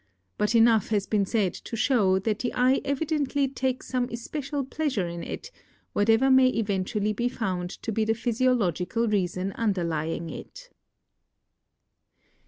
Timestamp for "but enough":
0.39-0.87